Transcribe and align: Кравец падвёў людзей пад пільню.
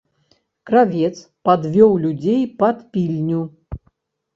Кравец 0.69 1.11
падвёў 1.49 1.95
людзей 2.09 2.43
пад 2.67 2.77
пільню. 2.95 3.41